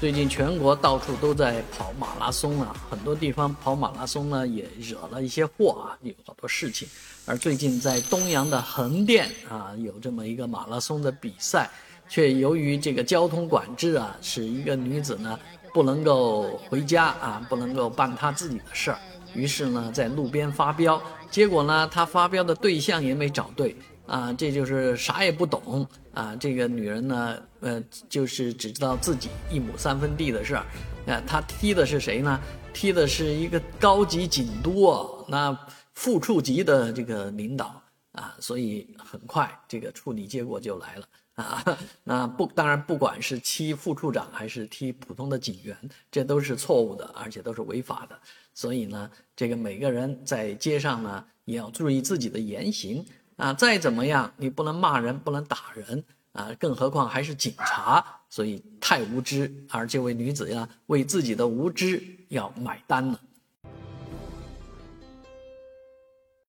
[0.00, 6.88] 最近全国到处都在跑马拉松啊，很多地方跑马拉松呢也惹了一些祸啊，有好多事情。
[7.26, 11.70] 而最近在东阳的横店啊，有这么一个马拉松的比赛，
[12.08, 15.38] 却由于这个交通管制啊，使一个女子呢
[15.74, 18.98] 不能够回家啊，不能够办她自己的事儿，
[19.34, 20.98] 于是呢在路边发飙，
[21.30, 23.76] 结果呢她发飙的对象也没找对。
[24.10, 26.34] 啊，这就是啥也不懂啊！
[26.34, 30.66] 这个女人呢，呃，就是只知道自己一亩三分地的事儿。
[31.06, 32.40] 啊，她踢的是谁呢？
[32.74, 34.92] 踢的是一个高级警督，
[35.28, 35.56] 那
[35.94, 41.78] 副处级的这个领导啊，所以很快这个处理结果就来了啊。
[42.02, 45.76] 那不，当然不管是踢副处长还是踢普通的警员，
[46.10, 48.18] 这都是错误的，而且都是违法的。
[48.54, 53.06] 所以呢，这个每个人在街上呢，也要注意自己的言行。
[53.40, 59.50] 啊，再怎么样，你不能骂人，不能打人啊，更何况还是警察，所以太无知。
[59.70, 63.18] 而这位女子呀，为自己的无知要买单了。